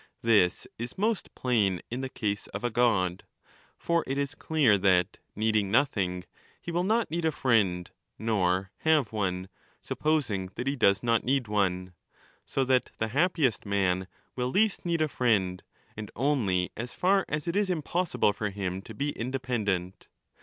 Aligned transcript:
This 0.23 0.65
is 0.79 0.97
most 0.97 1.35
plain 1.35 1.79
in 1.91 2.01
the 2.01 2.09
case 2.09 2.47
of 2.47 2.63
a 2.63 2.71
god; 2.71 3.23
for 3.77 4.03
it 4.07 4.17
is 4.17 4.33
clear 4.33 4.75
that, 4.79 5.19
needing 5.35 5.69
nothing, 5.69 6.23
he 6.59 6.71
will 6.71 6.83
not 6.83 7.11
need 7.11 7.23
a 7.23 7.31
friend, 7.31 7.91
nor 8.17 8.71
have 8.77 9.13
one, 9.13 9.47
supposing 9.79 10.47
that 10.55 10.65
he 10.65 10.75
does 10.75 11.03
not 11.03 11.23
need 11.23 11.47
one.^ 11.47 11.93
So 12.47 12.63
that 12.63 12.85
10 12.85 12.95
the 12.97 13.07
happiest 13.09 13.63
man 13.63 14.07
will 14.35 14.49
least 14.49 14.87
need 14.87 15.03
a 15.03 15.07
friend, 15.07 15.61
and 15.95 16.09
only 16.15 16.71
as 16.75 16.95
far 16.95 17.23
as 17.29 17.47
it 17.47 17.55
is 17.55 17.69
impossible 17.69 18.33
for 18.33 18.49
him 18.49 18.81
to 18.81 18.95
be 18.95 19.11
independent. 19.11 20.07